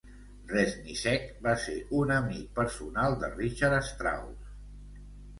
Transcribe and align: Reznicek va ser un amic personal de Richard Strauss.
Reznicek 0.51 1.25
va 1.47 1.51
ser 1.65 1.75
un 1.97 2.13
amic 2.15 2.47
personal 2.59 3.17
de 3.25 3.29
Richard 3.35 3.85
Strauss. 3.91 4.49